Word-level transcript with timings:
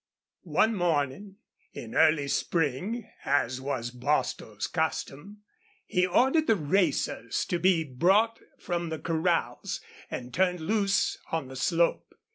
One 0.49 0.73
morning 0.73 1.35
in 1.73 1.93
early 1.93 2.27
spring, 2.27 3.07
as 3.23 3.61
was 3.61 3.91
Bostil's 3.91 4.65
custom, 4.65 5.43
he 5.85 6.07
ordered 6.07 6.47
the 6.47 6.55
racers 6.55 7.45
to 7.45 7.59
be 7.59 7.83
brought 7.83 8.39
from 8.57 8.89
the 8.89 8.97
corrals 8.97 9.79
and 10.09 10.33
turned 10.33 10.59
loose 10.59 11.19
on 11.31 11.49
the 11.49 11.55
slope. 11.55 12.15